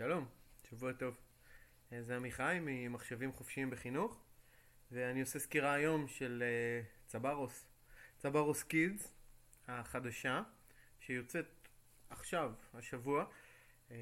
שלום, 0.00 0.28
שבוע 0.70 0.92
טוב. 0.92 1.14
אה, 1.92 2.02
זה 2.02 2.16
עמיחי 2.16 2.58
ממחשבים 2.60 3.32
חופשיים 3.32 3.70
בחינוך, 3.70 4.20
ואני 4.92 5.20
עושה 5.20 5.38
סקירה 5.38 5.72
היום 5.72 6.08
של 6.08 6.42
אה, 6.46 6.82
צברוס, 7.06 7.66
צברוס 8.18 8.62
קידס 8.62 9.12
החדשה, 9.68 10.42
שיוצאת 11.00 11.46
עכשיו, 12.10 12.52
השבוע. 12.74 13.24
אה, 13.90 13.96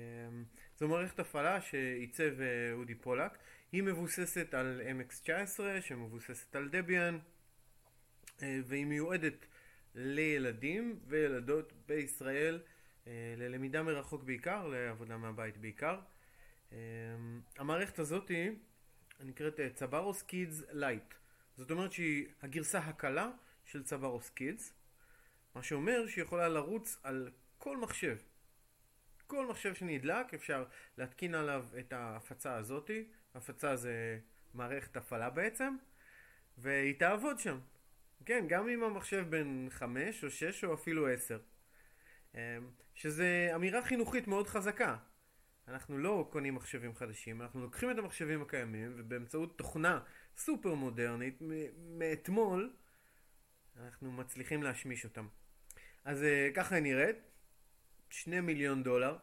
זו 0.76 0.88
מערכת 0.88 1.18
הפעלה 1.18 1.60
שעיצב 1.60 2.32
אודי 2.72 2.94
פולק. 2.94 3.38
היא 3.72 3.82
מבוססת 3.82 4.54
על 4.54 4.82
MX19, 5.00 5.60
שמבוססת 5.80 6.56
על 6.56 6.68
דביאן, 6.68 7.18
והיא 8.40 8.86
מיועדת 8.86 9.46
לילדים 9.94 10.98
וילדות 11.06 11.72
בישראל. 11.86 12.60
אה, 13.08 13.34
ללמידה 13.36 13.82
מרחוק 13.82 14.22
בעיקר, 14.22 14.66
לעבודה 14.66 15.16
מהבית 15.16 15.56
בעיקר. 15.56 16.00
אה, 16.72 16.78
המערכת 17.56 17.98
הזאת 17.98 18.30
נקראת 19.20 19.60
צברוס 19.74 20.22
Kids 20.22 20.62
Lite. 20.72 21.14
זאת 21.56 21.70
אומרת 21.70 21.92
שהיא 21.92 22.26
הגרסה 22.42 22.78
הקלה 22.78 23.30
של 23.64 23.82
צברוס 23.82 24.30
Kids, 24.30 24.72
מה 25.54 25.62
שאומר 25.62 26.06
שהיא 26.06 26.24
יכולה 26.24 26.48
לרוץ 26.48 26.96
על 27.02 27.30
כל 27.58 27.76
מחשב. 27.76 28.16
כל 29.26 29.46
מחשב 29.46 29.74
שנדלק 29.74 30.34
אפשר 30.34 30.64
להתקין 30.98 31.34
עליו 31.34 31.64
את 31.78 31.92
ההפצה 31.92 32.54
הזאתי, 32.54 33.04
הפצה 33.34 33.76
זה 33.76 34.18
מערכת 34.54 34.96
הפעלה 34.96 35.30
בעצם, 35.30 35.76
והיא 36.58 36.94
תעבוד 36.98 37.38
שם. 37.38 37.58
כן, 38.26 38.44
גם 38.48 38.68
אם 38.68 38.82
המחשב 38.82 39.26
בן 39.30 39.66
5 39.70 40.24
או 40.24 40.30
6 40.30 40.64
או 40.64 40.74
אפילו 40.74 41.08
10. 41.08 41.38
אמ, 42.34 42.40
שזה 42.94 43.50
אמירה 43.54 43.82
חינוכית 43.82 44.26
מאוד 44.26 44.46
חזקה. 44.46 44.96
אנחנו 45.68 45.98
לא 45.98 46.28
קונים 46.32 46.54
מחשבים 46.54 46.94
חדשים, 46.94 47.42
אנחנו 47.42 47.60
לוקחים 47.60 47.90
את 47.90 47.98
המחשבים 47.98 48.42
הקיימים 48.42 48.94
ובאמצעות 48.96 49.58
תוכנה 49.58 50.00
סופר 50.36 50.74
מודרנית 50.74 51.38
מאתמול 51.98 52.72
אנחנו 53.84 54.12
מצליחים 54.12 54.62
להשמיש 54.62 55.04
אותם. 55.04 55.26
אז 56.04 56.22
אה, 56.22 56.48
ככה 56.54 56.74
היא 56.74 56.82
נראית, 56.82 57.16
שני 58.10 58.40
מיליון 58.40 58.82
דולר, 58.82 59.16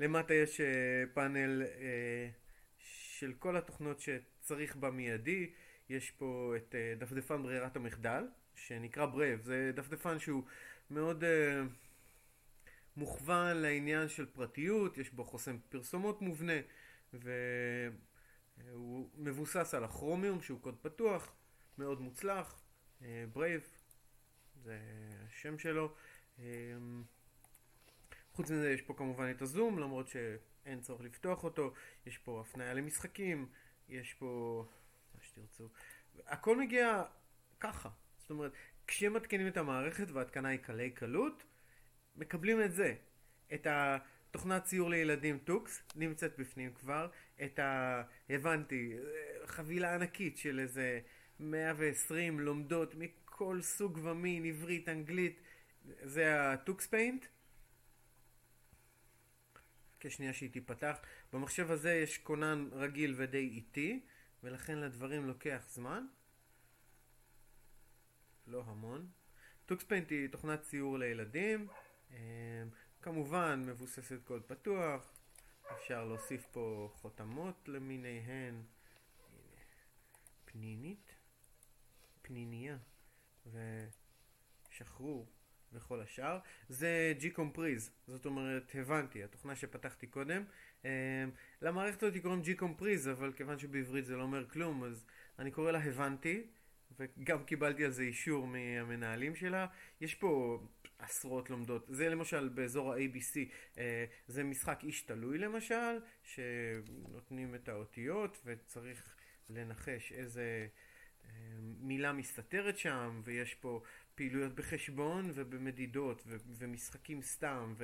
למטה 0.00 0.34
יש 0.34 0.60
אה, 0.60 0.66
פאנל 1.14 1.62
אה, 1.62 2.28
של 2.78 3.32
כל 3.38 3.56
התוכנות 3.56 4.00
שצריך 4.00 4.76
במיידי, 4.76 5.50
יש 5.88 6.10
פה 6.10 6.54
את 6.56 6.74
דפדפן 6.98 7.42
ברירת 7.42 7.76
המחדל, 7.76 8.24
שנקרא 8.54 9.06
Brave, 9.06 9.42
זה 9.42 9.70
דפדפן 9.74 10.18
שהוא 10.18 10.42
מאוד... 10.90 11.24
מוכוון 12.98 13.56
לעניין 13.56 14.08
של 14.08 14.26
פרטיות, 14.26 14.98
יש 14.98 15.10
בו 15.10 15.24
חוסם 15.24 15.58
פרסומות 15.68 16.22
מובנה, 16.22 16.52
והוא 17.12 19.10
מבוסס 19.14 19.74
על 19.74 19.84
הכרומיום 19.84 20.40
שהוא 20.42 20.60
קוד 20.60 20.78
פתוח, 20.82 21.34
מאוד 21.78 22.00
מוצלח, 22.00 22.60
Brave, 23.32 23.62
זה 24.62 24.78
השם 25.26 25.58
שלו. 25.58 25.94
חוץ 28.32 28.50
מזה 28.50 28.70
יש 28.70 28.82
פה 28.82 28.94
כמובן 28.94 29.30
את 29.30 29.42
הזום, 29.42 29.78
למרות 29.78 30.08
שאין 30.08 30.80
צורך 30.80 31.00
לפתוח 31.00 31.44
אותו, 31.44 31.74
יש 32.06 32.18
פה 32.18 32.40
הפניה 32.40 32.74
למשחקים, 32.74 33.48
יש 33.88 34.14
פה 34.14 34.64
מה 35.14 35.20
שתרצו. 35.22 35.68
הכל 36.26 36.58
מגיע 36.58 37.02
ככה, 37.60 37.88
זאת 38.16 38.30
אומרת, 38.30 38.52
כשמתקינים 38.86 39.48
את 39.48 39.56
המערכת 39.56 40.10
וההתקנה 40.10 40.48
היא 40.48 40.58
קלי 40.58 40.90
קלות, 40.90 41.44
מקבלים 42.18 42.62
את 42.62 42.74
זה. 42.74 42.94
את 43.54 43.66
התוכנת 43.70 44.64
ציור 44.64 44.90
לילדים 44.90 45.38
Tux, 45.38 45.82
נמצאת 45.96 46.38
בפנים 46.38 46.74
כבר. 46.74 47.08
את 47.44 47.58
ה... 47.58 48.02
הבנתי, 48.30 48.96
חבילה 49.46 49.94
ענקית 49.94 50.38
של 50.38 50.60
איזה 50.60 51.00
120 51.40 52.40
לומדות 52.40 52.94
מכל 52.94 53.62
סוג 53.62 53.98
ומין, 54.02 54.44
עברית, 54.44 54.88
אנגלית. 54.88 55.40
זה 55.84 56.52
ה-Tux 56.52 56.86
Paint. 56.86 57.24
כשנייה 60.00 60.32
שהיא 60.32 60.50
תיפתח. 60.50 60.98
במחשב 61.32 61.70
הזה 61.70 61.92
יש 61.94 62.18
כונן 62.18 62.68
רגיל 62.72 63.14
ודי 63.16 63.48
איטי, 63.48 64.00
ולכן 64.42 64.78
לדברים 64.78 65.26
לוקח 65.26 65.64
זמן. 65.68 66.06
לא 68.46 68.64
המון. 68.66 69.08
Tux 69.66 69.82
Paint 69.82 70.10
היא 70.10 70.28
תוכנת 70.28 70.62
ציור 70.62 70.98
לילדים. 70.98 71.68
אמ, 72.10 72.16
כמובן 73.02 73.64
מבוססת 73.66 74.18
קוד 74.24 74.42
פתוח, 74.46 75.12
אפשר 75.72 76.04
להוסיף 76.04 76.46
פה 76.52 76.90
חותמות 76.94 77.68
למיניהן, 77.68 78.62
פנינית, 80.44 81.14
פנינייה 82.22 82.76
ושחרור 84.70 85.26
וכל 85.72 86.00
השאר. 86.00 86.38
זה 86.68 87.14
G-Comprise, 87.20 87.90
זאת 88.06 88.26
אומרת 88.26 88.72
הבנתי, 88.74 89.24
התוכנה 89.24 89.56
שפתחתי 89.56 90.06
קודם. 90.06 90.44
אמ, 90.84 90.90
למערכת 91.62 92.02
הזאת 92.02 92.22
קוראים 92.22 92.42
G-Comprise, 92.42 93.10
אבל 93.12 93.32
כיוון 93.32 93.58
שבעברית 93.58 94.06
זה 94.06 94.16
לא 94.16 94.22
אומר 94.22 94.48
כלום, 94.48 94.84
אז 94.84 95.04
אני 95.38 95.50
קורא 95.50 95.72
לה 95.72 95.78
הבנתי. 95.84 96.46
וגם 96.98 97.44
קיבלתי 97.44 97.84
על 97.84 97.90
זה 97.90 98.02
אישור 98.02 98.46
מהמנהלים 98.46 99.36
שלה. 99.36 99.66
יש 100.00 100.14
פה 100.14 100.60
עשרות 100.98 101.50
לומדות. 101.50 101.86
זה 101.88 102.08
למשל 102.08 102.48
באזור 102.48 102.92
ה-ABC, 102.92 103.36
אה, 103.78 104.04
זה 104.28 104.44
משחק 104.44 104.80
איש 104.82 105.02
תלוי 105.02 105.38
למשל, 105.38 105.98
שנותנים 106.22 107.54
את 107.54 107.68
האותיות 107.68 108.40
וצריך 108.44 109.16
לנחש 109.50 110.12
איזה 110.12 110.66
אה, 111.24 111.30
מילה 111.80 112.12
מסתתרת 112.12 112.78
שם, 112.78 113.20
ויש 113.24 113.54
פה 113.54 113.82
פעילויות 114.14 114.54
בחשבון 114.54 115.30
ובמדידות 115.34 116.22
ו- 116.26 116.36
ומשחקים 116.58 117.22
סתם, 117.22 117.74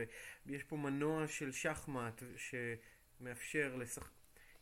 ויש 0.47 0.62
פה 0.62 0.76
מנוע 0.76 1.26
של 1.28 1.53
שחמט 1.53 2.22
שמאפשר 2.37 3.76
לשחק... 3.76 4.10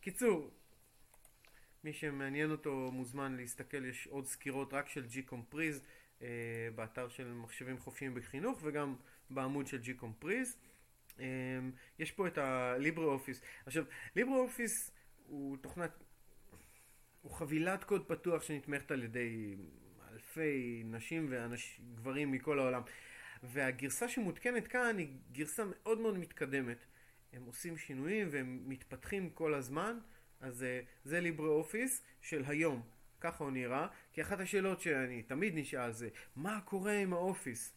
קיצור, 0.01 0.51
מי 1.85 1.93
שמעניין 1.93 2.51
אותו 2.51 2.91
מוזמן 2.93 3.37
להסתכל, 3.37 3.85
יש 3.85 4.07
עוד 4.07 4.27
סקירות 4.27 4.75
רק 4.75 4.89
של 4.89 5.05
G-Comprise 5.05 5.81
אה, 6.23 6.69
באתר 6.75 7.09
של 7.09 7.33
מחשבים 7.33 7.79
חופשיים 7.79 8.15
בחינוך 8.15 8.61
וגם 8.63 8.97
בעמוד 9.31 9.67
של 9.67 9.81
G-Comprise. 9.83 10.57
אה, 11.21 11.27
יש 11.99 12.13
פה 12.13 12.27
את 12.27 12.39
ה-LibreOffice. 12.39 13.45
עכשיו, 13.67 13.85
LibreOffice 14.19 14.91
הוא 15.27 15.57
תוכנת, 15.57 16.05
הוא 17.23 17.33
חבילת 17.33 17.85
קוד 17.85 18.05
פתוח 18.09 18.43
שנתמכת 18.43 18.91
על 18.91 19.03
ידי 19.03 19.57
אלפי 20.13 20.83
נשים 20.85 21.33
וגברים 21.33 22.33
מכל 22.33 22.59
העולם. 22.59 22.83
והגרסה 23.43 24.09
שמותקנת 24.09 24.69
כאן 24.69 24.99
היא 24.99 25.09
גרסה 25.33 25.65
מאוד 25.65 26.01
מאוד 26.01 26.19
מתקדמת. 26.19 26.85
הם 27.33 27.43
עושים 27.45 27.77
שינויים 27.77 28.29
והם 28.31 28.63
מתפתחים 28.67 29.31
כל 29.31 29.55
הזמן. 29.55 29.99
אז 30.43 30.63
אה, 30.63 30.81
זה 31.05 31.21
ליברה 31.21 31.49
אופיס 31.49 32.03
של 32.21 32.45
היום, 32.47 32.83
ככה 33.21 33.45
הוא 33.45 33.53
נראה, 33.53 33.87
כי 34.13 34.23
אחת 34.23 34.41
השאלות 34.41 34.81
שאני 34.81 35.23
תמיד 35.23 35.53
נשאל 35.57 35.93
זה, 35.93 36.09
מה 36.37 36.61
קורה 36.61 36.99
עם 36.99 37.13
האופיס? 37.13 37.73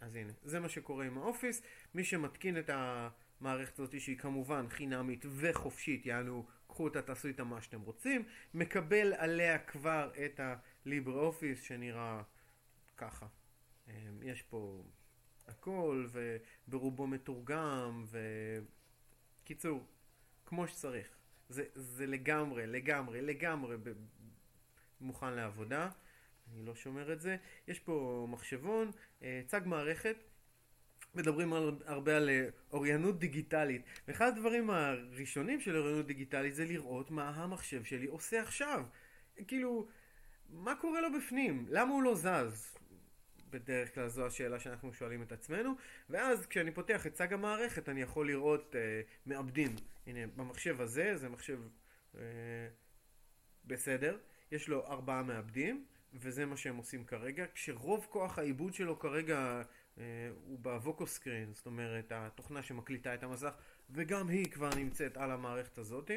אז 0.00 0.16
הנה, 0.16 0.32
זה 0.42 0.60
מה 0.60 0.68
שקורה 0.68 1.04
עם 1.04 1.18
האופיס, 1.18 1.62
מי 1.94 2.04
שמתקין 2.04 2.58
את 2.58 2.70
המערכת 2.72 3.78
הזאת 3.78 4.00
שהיא 4.00 4.18
כמובן 4.18 4.68
חינמית 4.68 5.24
וחופשית, 5.28 6.06
יענו, 6.06 6.46
קחו 6.66 6.84
אותה, 6.84 7.02
תעשו 7.02 7.28
איתה 7.28 7.44
מה 7.44 7.62
שאתם 7.62 7.80
רוצים, 7.80 8.24
מקבל 8.54 9.12
עליה 9.12 9.58
כבר 9.58 10.12
את 10.26 10.40
הליברה 10.84 11.20
אופיס 11.20 11.62
שנראה 11.62 12.22
ככה. 12.96 13.26
אה, 13.88 13.94
יש 14.22 14.42
פה 14.42 14.82
הכל, 15.48 16.06
וברובו 16.12 17.06
מתורגם, 17.06 18.04
וקיצור, 19.42 19.86
כמו 20.46 20.68
שצריך. 20.68 21.21
זה, 21.52 21.64
זה 21.74 22.06
לגמרי, 22.06 22.66
לגמרי, 22.66 23.20
לגמרי 23.20 23.76
ב, 23.76 23.92
מוכן 25.00 25.32
לעבודה. 25.32 25.90
אני 26.52 26.66
לא 26.66 26.74
שומר 26.74 27.12
את 27.12 27.20
זה. 27.20 27.36
יש 27.68 27.78
פה 27.78 28.26
מחשבון, 28.30 28.90
אה, 29.22 29.42
צג 29.46 29.60
מערכת. 29.64 30.16
מדברים 31.14 31.52
על, 31.52 31.76
הרבה 31.86 32.16
על 32.16 32.30
אה, 32.30 32.48
אוריינות 32.72 33.18
דיגיטלית. 33.18 33.82
ואחד 34.08 34.26
הדברים 34.26 34.70
הראשונים 34.70 35.60
של 35.60 35.76
אוריינות 35.76 36.06
דיגיטלית 36.06 36.54
זה 36.54 36.64
לראות 36.64 37.10
מה 37.10 37.28
המחשב 37.28 37.84
שלי 37.84 38.06
עושה 38.06 38.42
עכשיו. 38.42 38.84
כאילו, 39.46 39.88
מה 40.50 40.74
קורה 40.74 41.00
לו 41.00 41.08
בפנים? 41.12 41.66
למה 41.68 41.92
הוא 41.92 42.02
לא 42.02 42.14
זז? 42.14 42.76
בדרך 43.52 43.94
כלל 43.94 44.08
זו 44.08 44.26
השאלה 44.26 44.60
שאנחנו 44.60 44.92
שואלים 44.92 45.22
את 45.22 45.32
עצמנו, 45.32 45.72
ואז 46.10 46.46
כשאני 46.46 46.70
פותח 46.70 47.06
את 47.06 47.14
צג 47.14 47.32
המערכת 47.32 47.88
אני 47.88 48.02
יכול 48.02 48.26
לראות 48.26 48.76
אה, 48.76 49.00
מעבדים. 49.26 49.76
הנה, 50.06 50.26
במחשב 50.36 50.80
הזה, 50.80 51.16
זה 51.16 51.28
מחשב 51.28 51.58
אה, 52.16 52.20
בסדר, 53.64 54.18
יש 54.52 54.68
לו 54.68 54.86
ארבעה 54.86 55.22
מעבדים, 55.22 55.84
וזה 56.14 56.46
מה 56.46 56.56
שהם 56.56 56.76
עושים 56.76 57.04
כרגע, 57.04 57.44
כשרוב 57.54 58.06
כוח 58.10 58.38
העיבוד 58.38 58.74
שלו 58.74 58.98
כרגע 58.98 59.62
הוא 60.44 60.58
ב-vokoscreen, 60.58 61.54
זאת 61.54 61.66
אומרת 61.66 62.12
התוכנה 62.14 62.62
שמקליטה 62.62 63.14
את 63.14 63.22
המסך, 63.22 63.54
וגם 63.90 64.28
היא 64.28 64.50
כבר 64.50 64.70
נמצאת 64.76 65.16
על 65.16 65.30
המערכת 65.30 65.78
הזאת. 65.78 66.10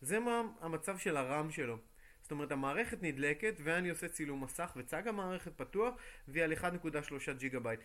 זה 0.00 0.20
מה 0.20 0.42
המצב 0.60 0.98
של 0.98 1.16
ה-RAM 1.16 1.50
שלו. 1.50 1.78
זאת 2.22 2.30
אומרת 2.30 2.52
המערכת 2.52 3.02
נדלקת 3.02 3.54
ואני 3.64 3.90
עושה 3.90 4.08
צילום 4.08 4.44
מסך 4.44 4.72
וצג 4.76 5.08
המערכת 5.08 5.52
פתוח 5.56 5.94
והיא 6.28 6.44
על 6.44 6.52
1.3 6.52 7.32
ג'יגה 7.38 7.60
בייט. 7.60 7.80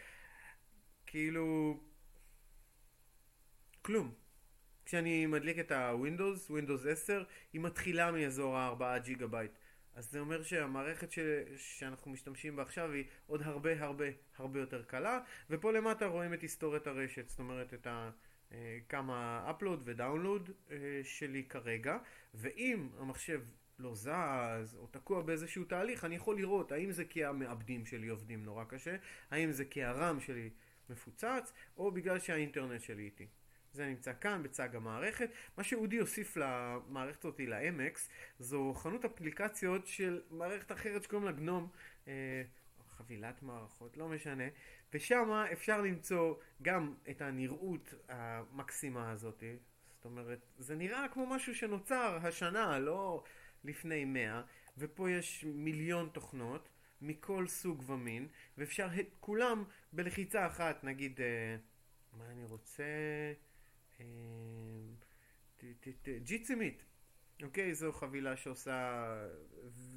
כאילו... 1.06 1.80
כלום. 3.82 4.14
כשאני 4.86 5.26
מדליק 5.26 5.60
את 5.60 5.72
ה-Windows, 5.72 6.52
Windows 6.52 6.90
10, 6.92 7.24
היא 7.54 7.62
מתחילה 7.62 8.12
מאזור 8.12 8.58
ה-4 8.58 9.00
ג'יגה 9.00 9.28
בייט. 9.28 9.52
אז 9.96 10.12
זה 10.12 10.20
אומר 10.20 10.44
שהמערכת 10.44 11.12
ש... 11.12 11.20
שאנחנו 11.56 12.12
משתמשים 12.12 12.56
בה 12.56 12.62
עכשיו 12.62 12.92
היא 12.92 13.04
עוד 13.28 13.42
הרבה 13.42 13.84
הרבה 13.84 14.06
הרבה 14.38 14.60
יותר 14.60 14.84
קלה, 14.84 15.20
ופה 15.50 15.72
למטה 15.72 16.06
רואים 16.06 16.34
את 16.34 16.42
היסטוריית 16.42 16.88
הרשת, 16.88 17.30
זאת 17.30 17.40
אומרת 17.40 17.74
את 17.74 17.88
ה... 17.88 18.10
אה, 18.52 18.78
כמה 18.90 19.52
upload 19.52 19.80
ו-download 19.84 20.50
אה, 20.72 20.78
שלי 21.04 21.44
כרגע, 21.44 21.98
ואם 22.34 22.90
המחשב 23.00 23.42
לא 23.80 23.96
זז 23.96 24.76
או 24.76 24.88
תקוע 24.92 25.22
באיזשהו 25.22 25.64
תהליך, 25.64 26.06
אני 26.06 26.16
יכול 26.16 26.38
לראות 26.38 26.72
האם 26.72 26.92
זה 26.92 27.06
כי 27.06 27.26
המעבדים 27.26 27.86
שלי 27.86 28.08
עובדים 28.08 28.44
נורא 28.44 28.64
קשה, 28.64 28.96
האם 29.32 29.52
זה 29.52 29.66
כי 29.66 29.84
ה-RAM 29.84 30.20
שלי 30.20 30.50
מפוצץ, 30.90 31.54
או 31.78 31.92
בגלל 31.92 32.20
שהאינטרנט 32.20 32.82
שלי 32.82 33.04
איתי. 33.04 33.28
זה 33.74 33.86
נמצא 33.86 34.14
כאן 34.22 34.44
בצג 34.44 34.76
המערכת. 34.76 35.30
מה 35.58 35.64
שאודי 35.64 35.98
הוסיף 35.98 36.38
למערכת 36.38 37.26
אותי, 37.26 37.48
ל-MX, 37.48 38.00
זו 38.40 38.74
חנות 38.74 39.06
אפליקציות 39.06 39.88
של 39.88 40.22
מערכת 40.30 40.72
אחרת 40.72 41.04
שקוראים 41.04 41.26
לה 41.26 41.32
גנום, 41.32 41.70
אה, 42.08 42.44
חבילת 42.88 43.44
מערכות, 43.44 43.98
לא 43.98 44.08
משנה, 44.08 44.44
ושם 44.94 45.32
אפשר 45.52 45.82
למצוא 45.82 46.36
גם 46.62 46.94
את 47.10 47.22
הנראות 47.22 47.94
המקסימה 48.10 49.12
הזאת, 49.12 49.44
זאת 49.90 50.06
אומרת, 50.06 50.46
זה 50.58 50.76
נראה 50.76 51.06
כמו 51.14 51.26
משהו 51.26 51.56
שנוצר 51.56 52.18
השנה, 52.22 52.80
לא 52.80 53.24
לפני 53.64 54.06
מאה, 54.06 54.42
ופה 54.78 55.12
יש 55.12 55.44
מיליון 55.44 56.10
תוכנות 56.14 56.70
מכל 57.02 57.48
סוג 57.48 57.90
ומין, 57.90 58.28
ואפשר 58.58 58.88
את 59.00 59.16
כולם 59.20 59.64
בלחיצה 59.94 60.48
אחת, 60.48 60.84
נגיד, 60.84 61.22
אה, 61.22 61.58
מה 62.14 62.32
אני 62.32 62.46
רוצה? 62.46 62.84
Jitsi 66.24 66.54
Meet, 66.54 66.84
אוקיי? 67.44 67.74
זו 67.74 67.92
חבילה 67.92 68.38
שעושה 68.38 69.06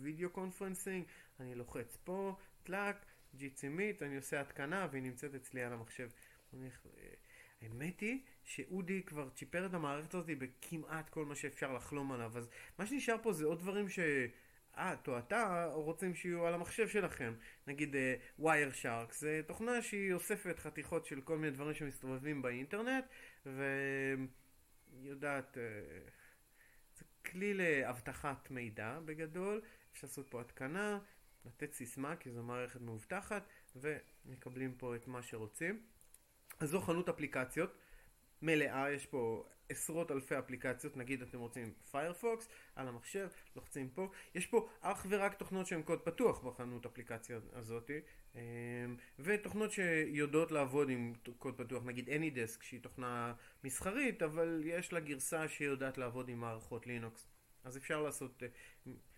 video 0.01 0.31
conferencing, 0.31 1.05
אני 1.41 1.55
לוחץ 1.55 1.97
פה, 2.05 2.37
טלאק, 2.63 3.07
Jitsi 3.35 3.69
Meet, 3.69 4.03
אני 4.03 4.17
עושה 4.17 4.41
התקנה 4.41 4.87
והיא 4.91 5.03
נמצאת 5.03 5.35
אצלי 5.35 5.63
על 5.63 5.73
המחשב. 5.73 6.09
האמת 7.63 8.01
היא 8.01 8.21
שאודי 8.45 9.03
כבר 9.03 9.29
צ'יפר 9.31 9.67
את 9.67 9.75
המערכת 9.75 10.15
הזאת 10.15 10.27
בכמעט 10.39 11.09
כל 11.09 11.25
מה 11.25 11.35
שאפשר 11.35 11.73
לחלום 11.73 12.13
עליו, 12.13 12.39
אז 12.39 12.49
מה 12.79 12.87
שנשאר 12.87 13.17
פה 13.23 13.33
זה 13.33 13.45
עוד 13.45 13.59
דברים 13.59 13.89
ש... 13.89 13.99
את 14.75 15.09
או 15.09 15.19
אתה 15.19 15.71
רוצים 15.73 16.15
שיהיו 16.15 16.47
על 16.47 16.55
המחשב 16.55 16.89
שלכם. 16.89 17.35
נגיד 17.67 17.97
ווייר 18.39 18.71
uh, 18.71 18.75
שרק, 18.75 19.13
זה 19.13 19.41
תוכנה 19.47 19.83
שהיא 19.83 20.13
אוספת 20.13 20.59
חתיכות 20.59 21.07
של 21.07 21.21
כל 21.21 21.39
מיני 21.39 21.51
דברים 21.51 21.75
שמסתובבים 21.75 22.43
באינטרנט, 22.43 23.05
ויודעת, 25.03 25.57
uh, 25.57 26.11
זה 26.99 27.05
כלי 27.27 27.55
לאבטחת 27.55 28.51
מידע 28.51 28.99
בגדול, 29.05 29.61
אפשר 29.93 30.07
לעשות 30.07 30.29
פה 30.29 30.41
התקנה, 30.41 30.99
לתת 31.47 31.73
סיסמה 31.73 32.17
כי 32.17 32.31
זו 32.31 32.43
מערכת 32.43 32.81
מאובטחת, 32.81 33.49
ומקבלים 33.77 34.75
פה 34.75 34.97
את 34.97 35.09
מה 35.09 35.23
שרוצים. 35.23 35.83
אז 36.61 36.69
זו 36.69 36.81
חנות 36.81 37.09
אפליקציות. 37.09 37.77
מלאה, 38.43 38.91
יש 38.91 39.07
פה 39.07 39.45
עשרות 39.71 40.11
אלפי 40.11 40.39
אפליקציות, 40.39 40.97
נגיד 40.97 41.23
אתם 41.23 41.39
רוצים 41.39 41.73
Firefox 41.91 42.49
על 42.77 42.89
המחשב, 42.89 43.29
לוחצים 43.57 43.89
פה, 43.89 44.11
יש 44.35 44.47
פה 44.47 44.69
אך 44.81 45.07
ורק 45.09 45.35
תוכנות 45.35 45.67
שהן 45.67 45.83
קוד 45.83 46.01
פתוח 46.01 46.41
בחנות 46.41 46.87
אפליקציה 46.87 47.39
הזאת, 47.53 47.91
אמ, 48.35 48.41
ותוכנות 49.19 49.73
שיודעות 49.73 50.53
לעבוד 50.53 50.91
עם 50.91 51.13
קוד 51.39 51.57
פתוח, 51.57 51.85
נגיד 51.85 52.09
AnyDesk 52.09 52.63
שהיא 52.63 52.81
תוכנה 52.81 53.35
מסחרית, 53.65 54.23
אבל 54.23 54.63
יש 54.65 54.93
לה 54.93 55.01
גרסה 55.01 55.49
שיודעת 55.49 55.99
לעבוד 55.99 56.29
עם 56.29 56.41
מערכות 56.41 56.87
לינוקס, 56.87 57.29
אז 57.65 57.77
אפשר 57.77 58.03
לעשות, 58.03 58.43
אה, 58.43 58.49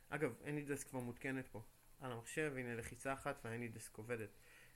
אגב 0.09 0.35
AnyDesk 0.45 0.89
כבר 0.89 1.01
מותקנת 1.01 1.49
פה 1.49 1.63
על 2.01 2.13
המחשב, 2.13 2.53
הנה 2.57 2.75
לחיצה 2.75 3.13
אחת 3.13 3.41
וה-AnyDesk 3.45 3.97
עובדת, 3.97 4.31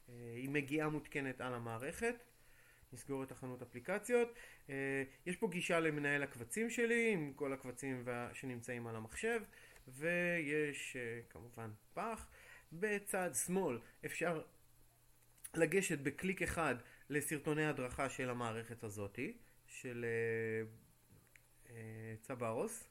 אה, 0.09 0.15
היא 0.37 0.49
מגיעה 0.49 0.89
מותקנת 0.89 1.41
על 1.41 1.55
המערכת 1.55 2.15
נסגור 2.93 3.23
את 3.23 3.33
החנות 3.33 3.63
אפליקציות. 3.63 4.35
אה, 4.71 5.03
יש 5.27 5.37
פה 5.37 5.49
גישה 5.49 5.81
למנהל 5.81 6.23
הקבצים 6.23 6.71
שלי 6.71 7.13
עם 7.13 7.33
כל 7.37 7.53
הקבצים 7.53 8.05
שנמצאים 8.33 8.87
על 8.87 8.97
המחשב 8.97 9.41
ויש 9.89 10.97
אה, 10.97 11.21
כמובן 11.31 11.71
פח. 11.95 12.27
בצד 12.73 13.31
שמאל 13.47 13.79
אפשר 14.07 14.43
לגשת 15.55 15.99
בקליק 15.99 16.43
אחד 16.43 16.75
לסרטוני 17.11 17.67
הדרכה 17.67 18.09
של 18.09 18.31
המערכת 18.31 18.85
הזאתי 18.85 19.37
של 19.67 20.05
אה, 21.69 22.15
צברוס 22.23 22.89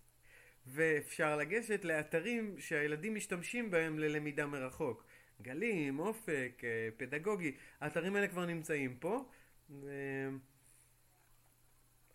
ואפשר 0.67 1.37
לגשת 1.37 1.85
לאתרים 1.85 2.55
שהילדים 2.59 3.15
משתמשים 3.15 3.71
בהם 3.71 3.99
ללמידה 3.99 4.45
מרחוק. 4.45 5.05
גלים, 5.41 5.99
אופק, 5.99 6.61
פדגוגי, 6.97 7.55
האתרים 7.81 8.15
האלה 8.15 8.27
כבר 8.27 8.45
נמצאים 8.45 8.95
פה 8.99 9.25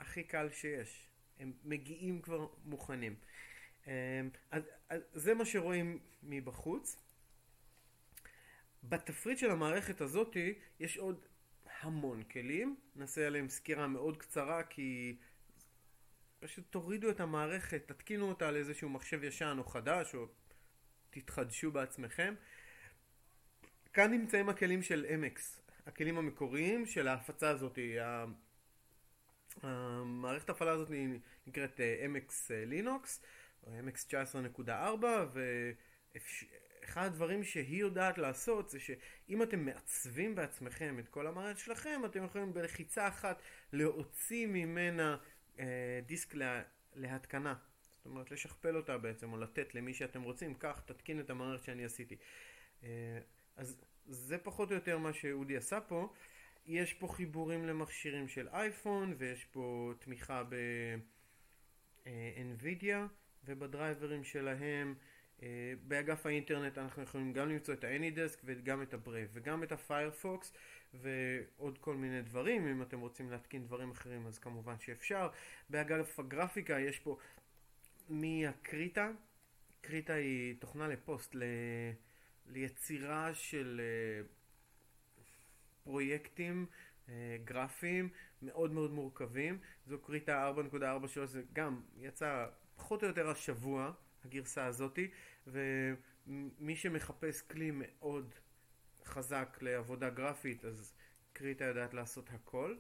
הכי 0.01 0.25
קל 0.25 0.51
שיש. 0.51 1.07
הם 1.39 1.53
מגיעים 1.65 2.23
כבר 2.23 2.47
מוכנים. 2.65 3.15
אמ, 3.87 3.93
אז, 4.51 4.63
אז 4.89 5.01
זה 5.13 5.35
מה 5.35 5.45
שרואים 5.45 5.99
מבחוץ. 6.23 6.97
בתפריט 8.85 9.39
של 9.39 9.51
המערכת 9.51 10.01
הזאת 10.01 10.37
יש 10.81 10.97
עוד 10.99 11.27
המון 11.81 12.23
כלים. 12.23 12.77
נעשה 12.97 13.27
עליהם 13.27 13.49
סקירה 13.49 13.87
מאוד 13.87 14.17
קצרה 14.17 14.63
כי 14.63 15.17
פשוט 16.41 16.65
תורידו 16.71 17.11
את 17.11 17.21
המערכת, 17.21 17.83
תתקינו 17.87 18.29
אותה 18.29 18.49
על 18.49 18.57
איזשהו 18.57 18.89
מחשב 18.89 19.25
ישן 19.25 19.57
או 19.59 19.65
חדש 19.65 20.15
או 20.15 20.27
תתחדשו 21.11 21.71
בעצמכם. 21.71 22.35
כאן 23.93 24.11
נמצאים 24.11 24.49
הכלים 24.49 24.83
של 24.83 25.07
MX. 25.09 25.60
הכלים 25.91 26.19
המקוריים 26.19 26.87
של 26.87 27.09
ההפצה 27.09 27.51
הזאת, 27.51 27.79
המערכת 29.63 30.49
ההפעלה 30.49 30.73
הזאת 30.73 30.89
נקראת 31.47 31.81
MX 32.15 32.33
לינוקס, 32.51 33.23
MX 33.65 34.15
19.4, 34.67 35.05
ואחד 36.15 37.05
הדברים 37.07 37.45
שהיא 37.45 37.81
יודעת 37.81 38.19
לעשות 38.19 38.71
זה 38.71 38.81
שאם 38.81 39.43
אתם 39.43 39.65
מעצבים 39.65 40.35
בעצמכם 40.35 40.99
את 40.99 41.09
כל 41.09 41.27
המערכת 41.27 41.59
שלכם, 41.59 42.03
אתם 42.05 42.25
יכולים 42.25 42.55
בלחיצה 42.55 43.09
אחת 43.09 43.43
להוציא 43.73 44.47
ממנה 44.47 45.17
אה, 45.59 46.01
דיסק 46.07 46.35
לה, 46.35 46.63
להתקנה. 46.95 47.55
זאת 47.97 48.07
אומרת, 48.07 48.31
לשכפל 48.31 48.77
אותה 48.77 48.99
בעצם, 48.99 49.33
או 49.33 49.37
לתת 49.37 49.75
למי 49.75 49.95
שאתם 49.95 50.23
רוצים, 50.23 50.55
כך 50.55 50.83
תתקין 50.87 51.21
את 51.21 51.31
המערכת 51.31 51.65
שאני 51.65 51.85
עשיתי. 51.85 52.17
אה, 52.83 53.19
אז 53.57 53.81
זה 54.11 54.39
פחות 54.39 54.71
או 54.71 54.75
יותר 54.75 54.99
מה 54.99 55.13
שאודי 55.13 55.57
עשה 55.57 55.81
פה. 55.81 56.13
יש 56.67 56.95
פה 56.95 57.09
חיבורים 57.09 57.67
למכשירים 57.67 58.29
של 58.29 58.49
אייפון 58.49 59.15
ויש 59.19 59.45
פה 59.45 59.93
תמיכה 59.99 60.43
ב-NVIDIA 62.05 62.97
ובדרייברים 63.45 64.25
שלהם. 64.25 64.95
אה, 65.43 65.73
באגף 65.83 66.27
האינטרנט 66.27 66.79
אנחנו 66.79 67.03
יכולים 67.03 67.33
גם 67.33 67.49
למצוא 67.49 67.75
את 67.75 67.85
ה-AnyDesk 67.85 68.39
וגם 68.45 68.83
את 68.83 68.95
ה-Brave 68.95 69.29
וגם 69.33 69.63
את 69.63 69.73
ה-Firefox 69.73 70.47
ועוד 70.95 71.79
כל 71.79 71.97
מיני 71.97 72.23
דברים. 72.23 72.67
אם 72.67 72.83
אתם 72.83 73.01
רוצים 73.01 73.31
להתקין 73.31 73.65
דברים 73.65 73.91
אחרים 73.91 74.27
אז 74.27 74.39
כמובן 74.39 74.79
שאפשר. 74.79 75.29
באגף 75.71 76.21
הגרפיקה 76.21 76.81
יש 76.81 76.99
פה 76.99 77.17
מהקריטה, 78.09 79.11
קריטה 79.81 80.13
היא 80.13 80.55
תוכנה 80.59 80.89
לפוסט, 80.89 81.35
ל... 81.35 81.43
ליצירה 82.53 83.35
של 83.35 83.81
אה, 83.81 84.23
פרויקטים 85.85 86.67
אה, 87.09 87.37
גרפיים 87.45 88.09
מאוד 88.43 88.73
מאוד 88.73 88.91
מורכבים. 88.91 89.59
זו 89.87 89.99
קריטה 89.99 90.53
4.43, 90.57 91.27
זה 91.27 91.43
גם 91.53 91.81
יצא 91.99 92.47
פחות 92.77 93.03
או 93.03 93.09
יותר 93.09 93.31
השבוע, 93.31 93.93
הגרסה 94.25 94.67
הזאתי, 94.67 95.11
ומי 95.47 96.77
שמחפש 96.77 97.43
כלי 97.43 97.71
מאוד 97.75 98.35
חזק 99.05 99.59
לעבודה 99.61 100.11
גרפית, 100.11 100.65
אז 100.65 100.93
קריטה 101.33 101.65
יודעת 101.65 101.95
לעשות 101.95 102.31
הכל. 102.31 102.77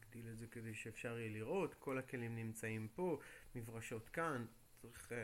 נגדיל 0.00 0.32
את 0.32 0.38
זה 0.38 0.46
כדי 0.46 0.74
שאפשר 0.74 1.18
יהיה 1.18 1.30
לראות, 1.30 1.74
כל 1.74 1.98
הכלים 1.98 2.36
נמצאים 2.36 2.88
פה, 2.94 3.18
מברשות 3.54 4.08
כאן, 4.08 4.46
צריך 4.82 5.12
uh, 5.12 5.14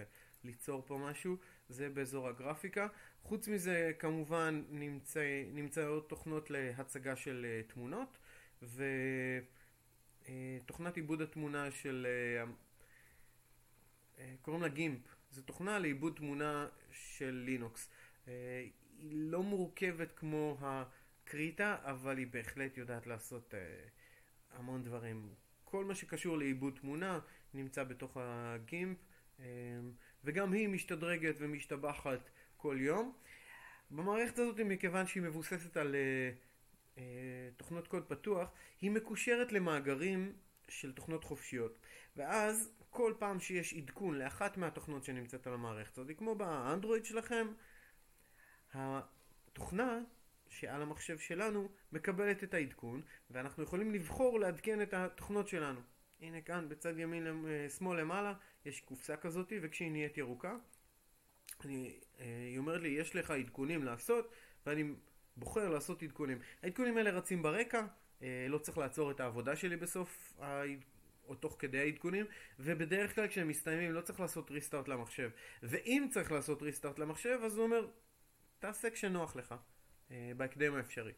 ליצור 0.45 0.83
פה 0.87 0.99
משהו, 0.99 1.37
זה 1.71 1.89
באזור 1.89 2.29
הגרפיקה. 2.29 2.89
חוץ 3.23 3.49
מזה 3.49 3.93
כמובן 3.99 4.63
נמצא, 4.71 5.43
נמצאות 5.53 6.09
תוכנות 6.09 6.51
להצגה 6.51 7.17
של 7.17 7.47
uh, 7.47 7.73
תמונות 7.73 8.19
ותוכנת 8.63 9.45
uh, 10.95 10.97
עיבוד 10.97 11.23
התמונה 11.23 11.71
של, 11.71 12.07
uh, 14.17 14.21
קוראים 14.43 14.63
לה 14.63 14.69
גימפ, 14.69 15.01
זו 15.31 15.43
תוכנה 15.43 15.79
לעיבוד 15.79 16.17
תמונה 16.17 16.69
של 16.93 17.43
לינוקס. 17.45 17.91
היא 18.27 18.71
לא 19.13 19.43
מורכבת 19.43 20.13
כמו 20.13 20.59
הקריטה, 20.61 21.77
אבל 21.83 22.19
היא 22.19 22.27
בהחלט 22.31 22.77
יודעת 22.77 23.07
לעשות 23.07 23.55
המון 24.53 24.85
דברים. 24.85 25.35
כל 25.65 25.85
מה 25.85 25.95
שקשור 25.95 26.39
לעיבוד 26.39 26.79
תמונה 26.81 27.21
נמצא 27.55 27.85
בתוך 27.85 28.17
הגימפ, 28.21 28.99
וגם 30.25 30.53
היא 30.53 30.69
משתדרגת 30.69 31.35
ומשתבחת 31.39 32.31
כל 32.57 32.77
יום. 32.81 33.13
במערכת 33.91 34.39
הזאת, 34.39 34.61
מכיוון 34.61 35.07
שהיא 35.07 35.23
מבוססת 35.23 35.77
על 35.77 35.95
uh, 35.95 36.97
uh, 36.97 37.01
תוכנות 37.57 37.89
קוד 37.89 38.05
פתוח, 38.09 38.51
היא 38.81 38.91
מקושרת 38.91 39.53
למאגרים 39.53 40.33
של 40.69 40.93
תוכנות 40.93 41.25
חופשיות. 41.25 41.79
ואז 42.17 42.73
כל 42.91 43.15
פעם 43.19 43.41
שיש 43.41 43.75
עדכון 43.75 44.19
לאחת 44.19 44.57
מהתוכנות 44.57 45.05
שנמצאת 45.05 45.47
על 45.47 45.55
המערכת 45.55 45.99
הזאת, 45.99 46.19
כמו 46.19 46.35
באנדרואיד 46.35 47.05
שלכם, 47.05 47.47
התוכנה 48.75 49.99
שעל 50.49 50.83
המחשב 50.83 51.19
שלנו 51.19 51.69
מקבלת 51.93 52.45
את 52.45 52.55
העדכון, 52.55 53.03
ואנחנו 53.31 53.63
יכולים 53.63 53.95
לבחור 53.95 54.41
לעדכן 54.41 54.83
את 54.83 54.95
התוכנות 54.95 55.49
שלנו. 55.49 55.81
הנה 56.21 56.41
כאן 56.41 56.69
בצד 56.69 56.99
ימין 56.99 57.27
אה, 57.27 57.69
שמאל 57.69 58.01
למעלה 58.01 58.35
יש 58.65 58.81
קופסה 58.81 59.17
כזאת, 59.17 59.53
וכשהיא 59.63 59.91
נהיית 59.91 60.19
ירוקה, 60.19 60.57
אני, 61.65 62.01
אה, 62.21 62.25
היא 62.49 62.59
אומרת 62.59 62.81
לי 62.81 62.89
יש 62.89 63.17
לך 63.17 63.31
עדכונים 63.31 63.85
לעשות, 63.85 64.33
ואני 64.67 64.85
בוחר 65.37 65.69
לעשות 65.69 66.03
עדכונים. 66.03 66.39
העדכונים 66.63 66.97
האלה 66.97 67.11
רצים 67.11 67.43
ברקע, 67.43 67.87
אה, 68.23 68.47
לא 68.49 68.59
צריך 68.59 68.79
לעצור 68.79 69.11
את 69.11 69.21
העבודה 69.21 69.57
שלי 69.57 69.77
בסוף 69.77 70.35
או 71.25 71.35
תוך 71.35 71.57
כדי 71.59 71.79
העדכונים, 71.79 72.27
ובדרך 72.59 73.15
כלל 73.15 73.29
כשהם 73.29 73.49
מסתיימים 73.49 73.93
לא 73.93 74.01
צריך 74.01 74.21
לעשות 74.21 74.51
ריסטארט 74.51 74.89
למחשב. 74.89 75.31
ואם 75.63 76.07
צריך 76.11 76.33
לעשות 76.33 76.63
restart 76.63 76.99
למחשב, 76.99 77.39
אז 77.45 77.57
הוא 77.57 77.65
אומר, 77.65 77.87
תעשה 78.59 78.91
כשנוח 78.91 79.37
לך, 79.37 79.55
אה, 80.11 80.33
בהקדם 80.37 80.75
האפשרי. 80.75 81.13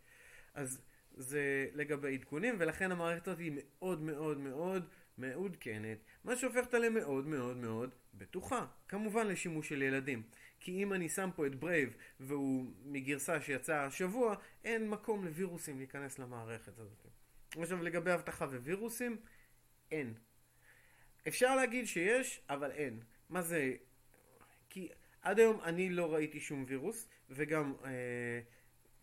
אז 0.55 0.81
זה 1.15 1.69
לגבי 1.75 2.15
עדכונים, 2.15 2.57
ולכן 2.59 2.93
המערכת 2.93 3.29
הזאת 3.29 3.39
היא 3.39 3.53
מאוד 3.55 4.03
מאוד 4.03 4.39
מאוד 4.39 4.89
מעודכנת, 5.19 5.99
מה 6.25 6.37
שהופך 6.37 6.65
אותה 6.67 6.79
למאוד 6.79 7.27
מאוד 7.27 7.57
מאוד 7.57 7.95
בטוחה. 8.15 8.67
כמובן 8.89 9.27
לשימוש 9.27 9.69
של 9.69 9.83
ילדים. 9.83 10.23
כי 10.61 10.83
אם 10.83 10.93
אני 10.93 11.09
שם 11.09 11.31
פה 11.37 11.47
את 11.47 11.55
Brave 11.55 11.97
והוא 12.21 12.73
מגרסה 12.85 13.41
שיצאה 13.41 13.85
השבוע, 13.85 14.35
אין 14.65 14.91
מקום 14.91 15.25
לווירוסים 15.25 15.79
להיכנס 15.79 16.19
למערכת 16.19 16.79
הזאת. 16.79 17.07
עכשיו 17.57 17.83
לגבי 17.83 18.15
אבטחה 18.15 18.45
ווירוסים, 18.45 19.17
אין. 19.91 20.15
אפשר 21.29 21.57
להגיד 21.57 21.87
שיש, 21.87 22.41
אבל 22.49 22.71
אין. 22.71 23.01
מה 23.29 23.43
זה? 23.43 23.75
כי 24.71 24.89
עד 25.23 25.39
היום 25.39 25.61
אני 25.61 25.91
לא 25.91 26.15
ראיתי 26.15 26.41
שום 26.41 26.65
וירוס, 26.69 27.09
וגם 27.31 27.75
אה, 27.85 28.41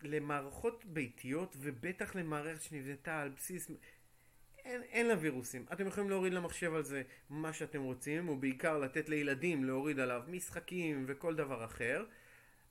למערכות 0.02 0.84
ביתיות, 0.84 1.56
ובטח 1.58 2.14
למערכת 2.14 2.62
שנבנתה 2.62 3.22
על 3.22 3.28
בסיס... 3.28 3.70
אין, 4.64 4.82
אין 4.82 5.06
לה 5.06 5.14
וירוסים. 5.20 5.64
אתם 5.72 5.86
יכולים 5.86 6.10
להוריד 6.10 6.32
למחשב 6.32 6.74
על 6.74 6.82
זה 6.82 7.02
מה 7.30 7.52
שאתם 7.52 7.82
רוצים, 7.82 8.28
ובעיקר 8.28 8.78
לתת 8.78 9.08
לילדים 9.08 9.64
להוריד 9.64 10.00
עליו 10.00 10.22
משחקים 10.28 11.04
וכל 11.06 11.34
דבר 11.34 11.64
אחר. 11.64 12.04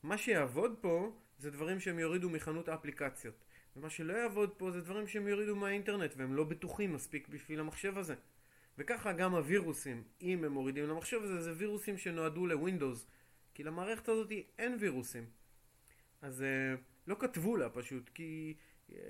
מה 0.03 0.17
שיעבוד 0.17 0.77
פה 0.81 1.11
זה 1.39 1.51
דברים 1.51 1.79
שהם 1.79 1.99
יורידו 1.99 2.29
מחנות 2.29 2.69
האפליקציות. 2.69 3.35
ומה 3.75 3.89
שלא 3.89 4.13
יעבוד 4.13 4.49
פה 4.57 4.71
זה 4.71 4.81
דברים 4.81 5.07
שהם 5.07 5.27
יורידו 5.27 5.55
מהאינטרנט 5.55 6.13
והם 6.17 6.35
לא 6.35 6.43
בטוחים 6.43 6.93
מספיק 6.93 7.27
בשביל 7.27 7.59
המחשב 7.59 7.97
הזה. 7.97 8.15
וככה 8.77 9.13
גם 9.13 9.35
הווירוסים, 9.35 10.03
אם 10.21 10.43
הם 10.43 10.51
מורידים 10.51 10.89
למחשב 10.89 11.23
הזה, 11.23 11.41
זה 11.41 11.53
וירוסים 11.57 11.97
שנועדו 11.97 12.47
לווינדוס. 12.47 13.07
כי 13.53 13.63
למערכת 13.63 14.09
הזאת 14.09 14.31
אין 14.59 14.77
וירוסים. 14.79 15.25
אז 16.21 16.41
uh, 16.41 16.79
לא 17.07 17.15
כתבו 17.19 17.57
לה 17.57 17.69
פשוט, 17.69 18.09
כי 18.13 18.53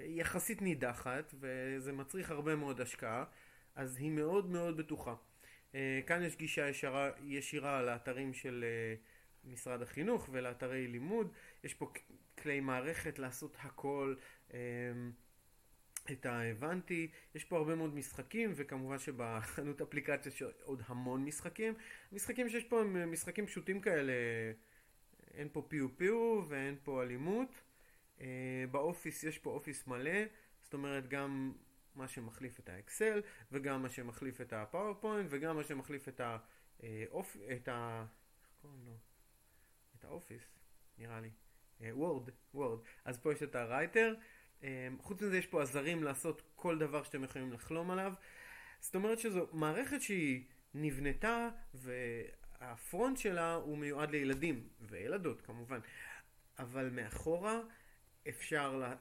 יחסית 0.06 0.62
נידחת, 0.62 1.34
וזה 1.40 1.94
מצריך 1.94 2.32
הרבה 2.32 2.56
מאוד 2.56 2.82
השקעה, 2.82 3.24
אז 3.76 3.98
היא 3.98 4.12
מאוד 4.12 4.50
מאוד 4.50 4.78
בטוחה. 4.78 5.16
Uh, 5.72 5.76
כאן 6.08 6.24
יש 6.24 6.38
גישה 6.38 6.70
ישרה, 6.70 7.10
ישירה 7.24 7.82
לאתרים 7.82 8.34
של 8.34 8.66
uh, 8.66 9.48
משרד 9.52 9.82
החינוך 9.82 10.30
ולאתרי 10.32 10.88
לימוד. 10.88 11.34
יש 11.64 11.74
פה 11.74 11.92
כלי 12.42 12.60
מערכת 12.60 13.20
לעשות 13.20 13.58
הכל. 13.60 14.16
אה, 14.50 14.54
את 16.12 16.26
ההבנתי, 16.26 17.12
יש 17.36 17.44
פה 17.44 17.58
הרבה 17.58 17.76
מאוד 17.76 17.96
משחקים 17.96 18.54
וכמובן 18.56 19.00
שבחנות 19.00 19.82
אפליקציה 19.82 20.30
יש 20.30 20.44
עוד 20.64 20.82
המון 20.86 21.26
משחקים. 21.26 21.74
משחקים 22.12 22.50
שיש 22.50 22.64
פה 22.64 22.82
הם 22.82 23.12
משחקים 23.12 23.46
פשוטים 23.46 23.82
כאלה, 23.82 24.14
אין 25.34 25.48
פה 25.52 25.66
פיו 25.68 25.98
פיו 25.98 26.44
ואין 26.48 26.76
פה 26.84 27.04
אלימות. 27.04 27.62
אה, 28.22 28.66
ב-Office 28.72 29.24
יש 29.24 29.38
פה 29.38 29.50
Office 29.50 29.88
מלא, 29.88 30.24
זאת 30.62 30.74
אומרת 30.74 31.08
גם 31.08 31.54
מה 31.96 32.08
שמחליף 32.08 32.60
את 32.60 32.70
ה-Excel 32.70 33.22
וגם 33.52 33.82
מה 33.82 33.90
שמחליף 33.90 34.42
את 34.42 34.54
ה-PowerPoint 34.54 35.28
וגם 35.30 35.56
מה 35.56 35.64
שמחליף 35.64 36.08
את 36.08 36.22
האופ... 36.22 37.38
את 37.56 37.68
ה... 37.68 38.06
איך 38.44 38.52
קוראים 38.62 38.86
לו? 38.86 38.98
את 40.00 40.04
האופיס, 40.04 40.42
נראה 40.98 41.20
לי. 41.22 41.30
וורד, 41.82 42.30
וורד. 42.54 42.80
אז 43.06 43.18
פה 43.18 43.34
יש 43.34 43.44
את 43.44 43.56
הרייטר. 43.56 44.16
חוץ 45.00 45.22
מזה 45.22 45.38
יש 45.38 45.48
פה 45.48 45.62
עזרים 45.62 46.04
לעשות 46.04 46.42
כל 46.56 46.78
דבר 46.78 47.04
שאתם 47.04 47.24
יכולים 47.24 47.54
לחלום 47.54 47.92
עליו. 47.92 48.14
זאת 48.80 48.96
אומרת 48.96 49.20
שזו 49.20 49.48
מערכת 49.54 50.02
שהיא 50.02 50.44
נבנתה 50.74 51.50
והפרונט 51.74 53.18
שלה 53.18 53.54
הוא 53.54 53.78
מיועד 53.78 54.12
לילדים 54.12 54.68
וילדות 54.82 55.42
כמובן. 55.42 55.80
אבל 56.60 56.90
מאחורה 56.90 57.62
אפשר 58.28 58.76
לה, 58.76 58.96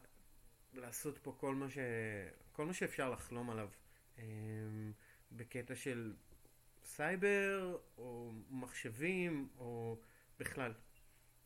לעשות 0.74 1.18
פה 1.18 1.36
כל 1.38 1.54
מה, 1.54 1.70
ש, 1.70 1.78
כל 2.52 2.66
מה 2.66 2.74
שאפשר 2.74 3.10
לחלום 3.10 3.50
עליו. 3.50 3.68
אמ, 4.18 4.92
בקטע 5.32 5.74
של 5.74 6.14
סייבר 6.84 7.78
או 7.98 8.32
מחשבים 8.50 9.48
או 9.58 9.96
בכלל. 10.40 10.72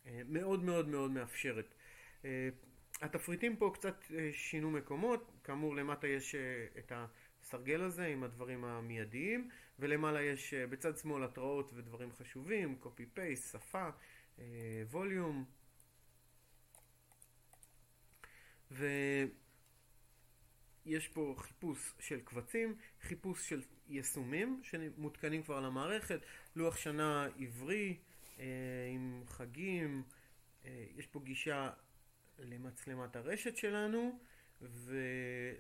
אה, 0.07 0.21
מאוד 0.29 0.63
מאוד 0.65 0.89
מאוד 0.89 1.11
מאפשרת. 1.11 1.75
אה, 2.25 2.49
התפריטים 3.01 3.57
פה 3.57 3.71
קצת 3.75 4.05
אה, 4.15 4.31
שינו 4.33 4.71
מקומות, 4.71 5.31
כאמור 5.45 5.77
למטה 5.77 6.07
יש 6.07 6.35
את 6.79 6.93
הסרגל 6.95 7.83
הזה 7.83 8.07
עם 8.07 8.23
הדברים 8.23 8.65
המיידיים 8.65 9.51
ולמעלה 9.79 10.23
יש 10.23 10.55
בצד 10.55 10.97
שמאל 10.97 11.25
התראות 11.25 11.73
ודברים 11.75 12.13
חשובים, 12.13 12.77
copy 12.83 13.19
paste, 13.19 13.53
שפה, 13.53 13.89
ווליום 14.91 15.45
ויש 20.93 21.09
פה 21.09 21.35
חיפוש 21.39 21.93
של 21.99 22.21
קבצים, 22.21 22.75
חיפוש 23.03 23.49
של 23.49 23.63
יישומים 23.89 24.61
שמותקנים 24.63 25.43
כבר 25.43 25.57
על 25.57 25.65
המערכת, 25.65 26.21
לוח 26.57 26.77
שנה 26.77 27.29
עברי 27.39 27.99
עם 28.95 29.23
חגים, 29.27 30.03
יש 30.65 31.07
פה 31.07 31.21
גישה 31.25 31.71
למצלמת 32.39 33.17
הרשת 33.17 33.57
שלנו 33.57 34.19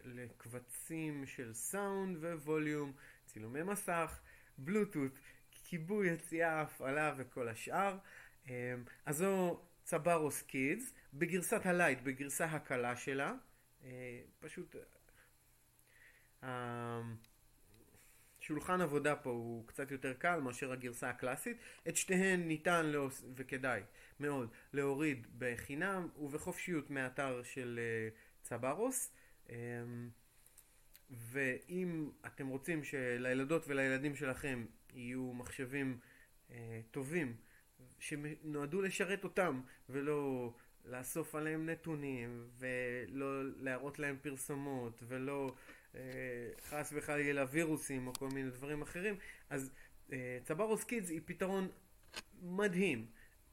ולקבצים 0.05 1.27
של 1.27 1.55
סאונד 1.55 2.17
וווליום, 2.17 2.93
צילומי 3.27 3.63
מסך, 3.63 4.21
בלוטות, 4.59 5.13
כיבוי 5.51 6.11
יציאה, 6.11 6.61
הפעלה 6.61 7.15
וכל 7.17 7.49
השאר. 7.49 7.99
אמ, 8.47 8.53
אז 9.07 9.17
זו 9.17 9.61
צברוס 9.83 10.43
קידס 10.43 10.93
בגרסת 11.15 11.67
הלייט, 11.67 12.01
בגרסה 12.03 12.45
הקלה 12.45 12.97
שלה. 12.97 13.35
אה, 13.85 14.21
פשוט 14.41 14.77
אה, 14.77 14.81
שולחן 18.41 18.81
עבודה 18.81 19.17
פה 19.17 19.31
הוא 19.31 19.67
קצת 19.67 19.91
יותר 19.91 20.13
קל 20.13 20.41
מאשר 20.41 20.73
הגרסה 20.73 21.11
הקלאסית. 21.11 21.57
את 21.89 21.97
שתיהן 21.97 22.49
ניתן 22.49 22.87
להוס... 22.87 23.25
וכדאי 23.37 23.83
מאוד 24.21 24.49
להוריד 24.73 25.27
בחינם 25.39 26.09
ובחופשיות 26.19 26.91
מהאתר 26.91 27.43
של 27.43 27.81
uh, 27.81 28.43
צברוס. 28.43 29.13
Um, 29.47 29.53
ואם 31.11 32.11
אתם 32.27 32.47
רוצים 32.49 32.85
שלילדות 32.85 33.69
ולילדים 33.69 34.17
שלכם 34.17 34.67
יהיו 34.95 35.33
מחשבים 35.33 35.99
uh, 36.49 36.53
טובים 36.91 37.37
שנועדו 37.99 38.83
לשרת 38.83 39.25
אותם 39.25 39.61
ולא 39.89 40.53
לאסוף 40.85 41.35
עליהם 41.35 41.69
נתונים 41.69 42.49
ולא 42.59 43.43
להראות 43.57 43.99
להם 43.99 44.17
פרסומות 44.23 45.03
ולא 45.09 45.47
אה, 45.49 45.55
חס 46.69 46.93
וחלילה 46.97 47.45
וירוסים 47.51 48.07
או 48.07 48.13
כל 48.13 48.29
מיני 48.29 48.51
דברים 48.51 48.83
אחרים, 48.83 49.17
אז 49.51 49.71
אה, 50.13 50.39
צברוס 50.45 50.85
קידס 50.85 51.11
היא 51.11 51.21
פתרון 51.25 51.69
מדהים, 52.43 53.07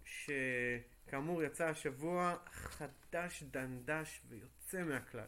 שכאמור 0.05 1.43
יצא 1.43 1.67
השבוע 1.67 2.35
חדש 2.51 3.43
דנדש 3.43 4.21
ויוצא 4.27 4.83
מהכלל. 4.83 5.27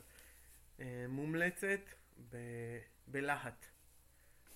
אה, 0.80 1.06
מומלצת 1.10 1.82
ב... 2.30 2.38
בלהט. 3.08 3.66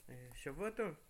אה, 0.10 0.28
שבוע 0.36 0.70
טוב. 0.70 1.05